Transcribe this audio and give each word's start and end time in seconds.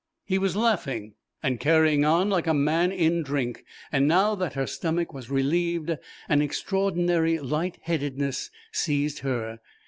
He 0.25 0.39
was 0.39 0.55
laughing 0.55 1.13
and 1.43 1.59
carrying 1.59 2.03
on 2.05 2.27
like 2.27 2.47
a 2.47 2.55
man 2.55 2.91
in 2.91 3.21
drink 3.21 3.63
and 3.91 4.07
now 4.07 4.33
that 4.33 4.53
her 4.53 4.65
stomach 4.65 5.13
was 5.13 5.29
relieved 5.29 5.95
an 6.27 6.41
extraordinary 6.41 7.37
light 7.37 7.77
headedness 7.83 8.49
seized 8.71 9.19
her. 9.19 9.59